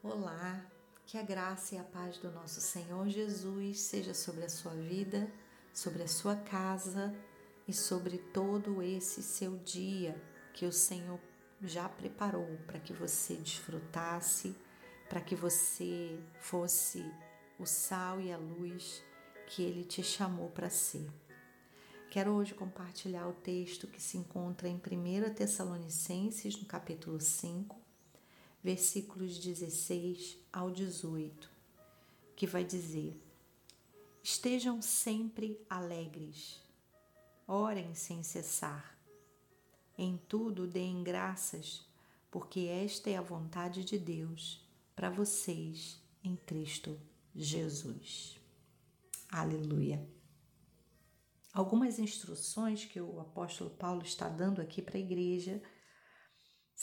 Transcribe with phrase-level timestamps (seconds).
[0.00, 0.64] Olá,
[1.04, 5.28] que a graça e a paz do nosso Senhor Jesus seja sobre a sua vida,
[5.74, 7.12] sobre a sua casa
[7.66, 10.14] e sobre todo esse seu dia
[10.54, 11.18] que o Senhor
[11.60, 14.54] já preparou para que você desfrutasse,
[15.08, 17.04] para que você fosse
[17.58, 19.02] o sal e a luz
[19.48, 21.10] que ele te chamou para ser.
[22.08, 27.87] Quero hoje compartilhar o texto que se encontra em 1 Tessalonicenses, no capítulo 5,
[28.68, 31.50] versículos 16 ao 18,
[32.36, 33.18] que vai dizer:
[34.22, 36.60] Estejam sempre alegres,
[37.46, 38.94] orem sem cessar.
[39.96, 41.82] Em tudo deem graças,
[42.30, 44.62] porque esta é a vontade de Deus
[44.94, 47.00] para vocês em Cristo
[47.34, 48.38] Jesus.
[49.32, 50.06] Aleluia.
[51.54, 55.62] Algumas instruções que o apóstolo Paulo está dando aqui para a igreja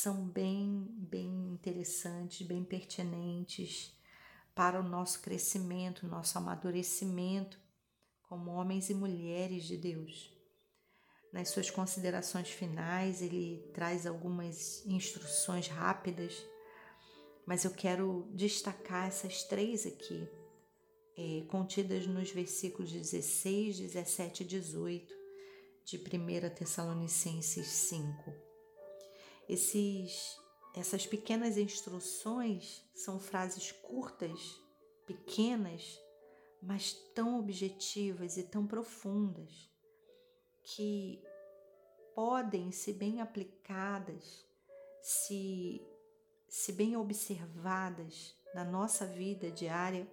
[0.00, 3.94] são bem, bem interessantes, bem pertinentes
[4.54, 7.60] para o nosso crescimento, nosso amadurecimento
[8.22, 10.32] como homens e mulheres de Deus.
[11.32, 16.46] Nas suas considerações finais, ele traz algumas instruções rápidas,
[17.46, 20.26] mas eu quero destacar essas três aqui,
[21.18, 25.14] é, contidas nos versículos 16, 17 e 18
[25.84, 28.49] de 1 Tessalonicenses 5.
[29.50, 30.40] Esses,
[30.76, 34.62] essas pequenas instruções são frases curtas,
[35.04, 36.00] pequenas,
[36.62, 39.68] mas tão objetivas e tão profundas
[40.62, 41.20] que
[42.14, 44.46] podem, se bem aplicadas,
[45.02, 45.84] se,
[46.48, 50.08] se bem observadas na nossa vida diária,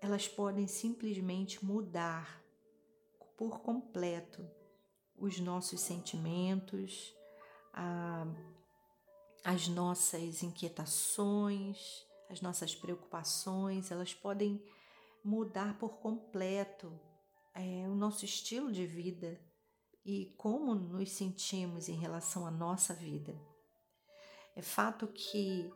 [0.00, 2.42] elas podem simplesmente mudar
[3.36, 4.48] por completo
[5.18, 7.14] os nossos sentimentos,
[7.74, 8.26] a,
[9.44, 14.62] as nossas inquietações, as nossas preocupações, elas podem
[15.24, 16.98] mudar por completo
[17.54, 19.40] é, o nosso estilo de vida
[20.04, 23.34] e como nos sentimos em relação à nossa vida.
[24.54, 25.72] É fato que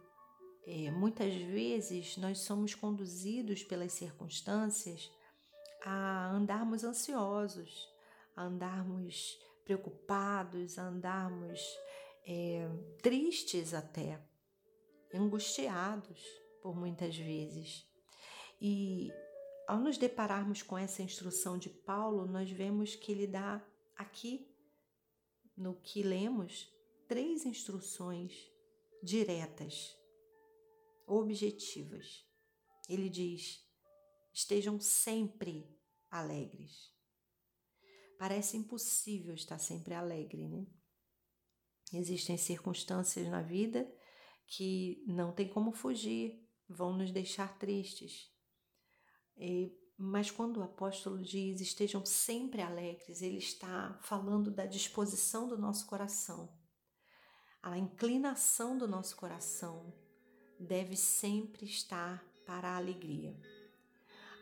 [0.67, 5.11] é, muitas vezes nós somos conduzidos pelas circunstâncias
[5.85, 7.89] a andarmos ansiosos,
[8.35, 11.61] a andarmos preocupados, a andarmos
[12.27, 12.69] é,
[13.01, 14.21] tristes até,
[15.15, 16.21] angustiados
[16.61, 17.87] por muitas vezes.
[18.61, 19.13] E
[19.69, 23.65] ao nos depararmos com essa instrução de Paulo, nós vemos que ele dá
[23.97, 24.49] aqui,
[25.57, 26.69] no que lemos,
[27.09, 28.51] três instruções
[29.03, 29.97] diretas,
[31.07, 32.27] objetivas.
[32.89, 33.65] Ele diz:
[34.33, 35.69] estejam sempre
[36.11, 36.93] alegres.
[38.19, 40.67] Parece impossível estar sempre alegre, né?
[41.93, 43.91] Existem circunstâncias na vida
[44.47, 48.31] que não tem como fugir, vão nos deixar tristes.
[49.37, 55.59] E, mas quando o apóstolo diz estejam sempre alegres, ele está falando da disposição do
[55.59, 56.53] nosso coração.
[57.63, 59.93] A inclinação do nosso coração
[60.59, 63.37] deve sempre estar para a alegria.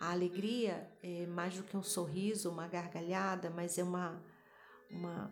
[0.00, 4.22] A alegria é mais do que um sorriso, uma gargalhada, mas é uma,
[4.90, 5.30] uma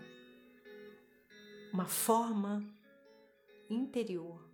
[1.72, 2.62] uma forma
[3.70, 4.46] interior,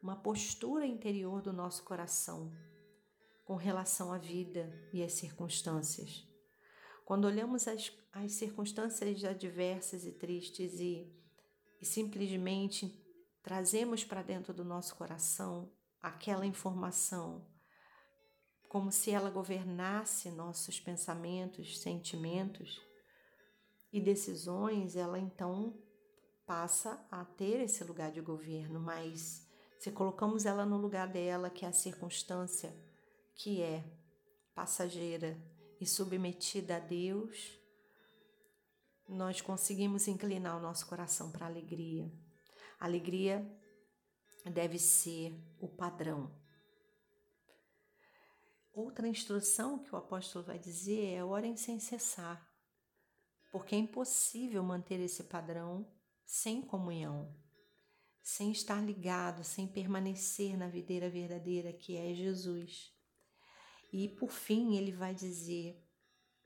[0.00, 2.52] uma postura interior do nosso coração
[3.44, 6.24] com relação à vida e às circunstâncias.
[7.04, 11.12] Quando olhamos as, as circunstâncias adversas e tristes e,
[11.80, 13.04] e simplesmente
[13.42, 17.44] trazemos para dentro do nosso coração aquela informação,
[18.68, 22.80] como se ela governasse nossos pensamentos, sentimentos
[23.92, 25.87] e decisões, ela então
[26.48, 29.46] passa a ter esse lugar de governo, mas
[29.78, 32.74] se colocamos ela no lugar dela, que é a circunstância
[33.34, 33.84] que é
[34.54, 35.38] passageira
[35.78, 37.54] e submetida a Deus,
[39.06, 42.10] nós conseguimos inclinar o nosso coração para a alegria.
[42.80, 43.46] Alegria
[44.50, 46.34] deve ser o padrão.
[48.72, 52.42] Outra instrução que o apóstolo vai dizer é orem sem cessar,
[53.52, 55.86] porque é impossível manter esse padrão
[56.28, 57.34] sem comunhão,
[58.22, 62.92] sem estar ligado, sem permanecer na videira verdadeira que é Jesus.
[63.90, 65.82] E por fim, ele vai dizer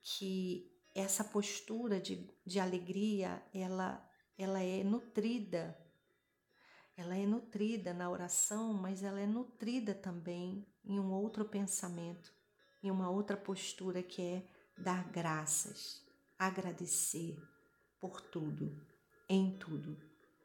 [0.00, 4.08] que essa postura de, de alegria, ela,
[4.38, 5.76] ela é nutrida.
[6.96, 12.32] Ela é nutrida na oração, mas ela é nutrida também em um outro pensamento,
[12.84, 16.06] em uma outra postura que é dar graças,
[16.38, 17.36] agradecer
[17.98, 18.91] por tudo
[19.34, 19.96] em tudo,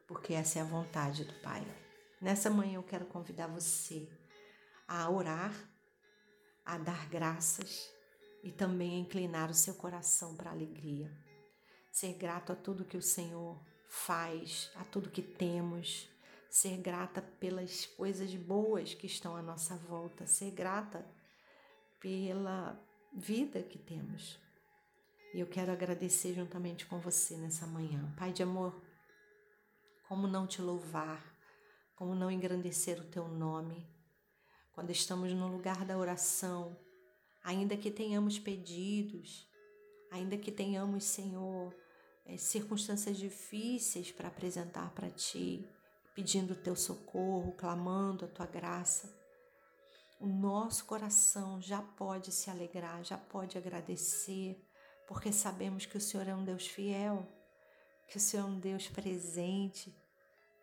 [0.07, 1.61] porque essa é a vontade do Pai.
[2.21, 4.07] Nessa manhã eu quero convidar você
[4.87, 5.53] a orar,
[6.65, 7.91] a dar graças
[8.41, 11.11] e também a inclinar o seu coração para a alegria.
[11.91, 16.09] Ser grato a tudo que o Senhor faz, a tudo que temos,
[16.49, 21.05] ser grata pelas coisas boas que estão à nossa volta, ser grata
[21.99, 22.79] pela
[23.13, 24.39] vida que temos.
[25.33, 28.13] E eu quero agradecer juntamente com você nessa manhã.
[28.17, 28.81] Pai de amor,
[30.07, 31.23] como não te louvar,
[31.95, 33.87] como não engrandecer o teu nome,
[34.73, 36.77] quando estamos no lugar da oração,
[37.43, 39.47] ainda que tenhamos pedidos,
[40.11, 41.75] ainda que tenhamos, Senhor,
[42.25, 45.67] é, circunstâncias difíceis para apresentar para Ti,
[46.13, 49.11] pedindo o Teu socorro, clamando a Tua graça,
[50.19, 54.66] o nosso coração já pode se alegrar, já pode agradecer,
[55.07, 57.25] porque sabemos que o Senhor é um Deus fiel,
[58.07, 59.95] que o Senhor é um Deus presente,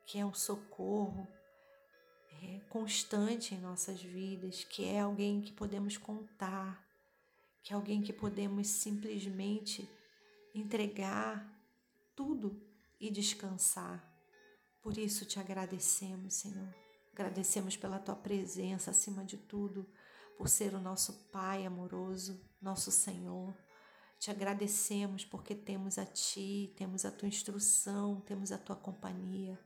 [0.06, 1.26] que é um socorro,
[2.42, 6.86] é, constante em nossas vidas, que é alguém que podemos contar,
[7.62, 9.88] que é alguém que podemos simplesmente
[10.54, 11.50] entregar
[12.14, 12.62] tudo
[13.00, 14.02] e descansar.
[14.82, 16.74] Por isso te agradecemos, Senhor.
[17.14, 19.88] Agradecemos pela tua presença acima de tudo,
[20.36, 23.54] por ser o nosso Pai amoroso, nosso Senhor.
[24.24, 29.60] Te agradecemos porque temos a Ti, temos a Tua instrução, temos a Tua companhia.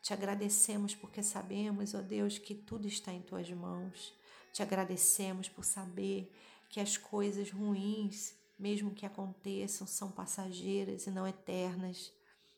[0.00, 4.14] Te agradecemos porque sabemos, ó Deus, que tudo está em tuas mãos.
[4.52, 6.32] Te agradecemos por saber
[6.68, 12.12] que as coisas ruins, mesmo que aconteçam, são passageiras e não eternas.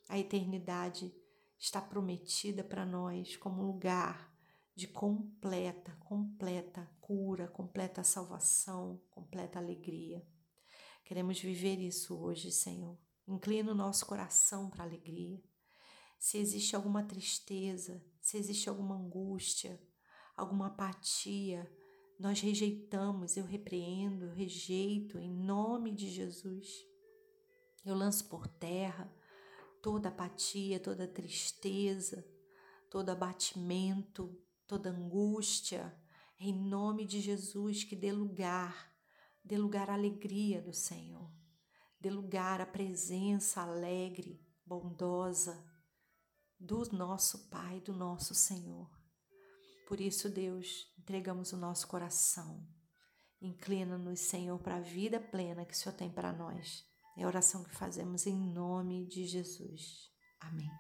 [0.07, 1.11] A eternidade
[1.59, 4.31] está prometida para nós como lugar
[4.77, 10.23] de completa, completa cura, completa salvação, completa alegria.
[11.09, 12.99] Queremos viver isso hoje, Senhor.
[13.27, 15.43] Inclina o nosso coração para a alegria
[16.19, 19.81] se existe alguma tristeza, se existe alguma angústia,
[20.37, 21.71] alguma apatia,
[22.19, 26.85] nós rejeitamos, eu repreendo, eu rejeito em nome de Jesus.
[27.85, 29.11] Eu lanço por terra
[29.81, 32.27] toda apatia, toda tristeza,
[32.91, 35.97] todo abatimento, toda angústia,
[36.41, 38.93] em nome de Jesus, que dê lugar,
[39.49, 41.31] dê lugar à alegria do Senhor,
[41.99, 45.67] dê lugar à presença alegre, bondosa,
[46.61, 48.91] do nosso Pai, do nosso Senhor.
[49.87, 52.63] Por isso, Deus, entregamos o nosso coração.
[53.41, 56.85] Inclina-nos, Senhor, para a vida plena que o Senhor tem para nós.
[57.17, 60.11] É a oração que fazemos em nome de Jesus.
[60.41, 60.71] Amém.